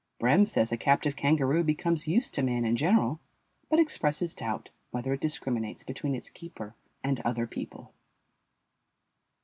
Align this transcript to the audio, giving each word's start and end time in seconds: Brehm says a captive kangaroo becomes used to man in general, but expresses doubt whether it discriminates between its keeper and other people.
Brehm 0.17 0.47
says 0.47 0.71
a 0.71 0.77
captive 0.77 1.15
kangaroo 1.15 1.63
becomes 1.63 2.07
used 2.07 2.33
to 2.33 2.41
man 2.41 2.65
in 2.65 2.75
general, 2.75 3.19
but 3.69 3.77
expresses 3.79 4.33
doubt 4.33 4.69
whether 4.89 5.13
it 5.13 5.21
discriminates 5.21 5.83
between 5.83 6.15
its 6.15 6.31
keeper 6.31 6.73
and 7.03 7.19
other 7.19 7.45
people. 7.45 7.93